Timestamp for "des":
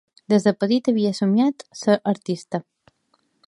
0.33-0.45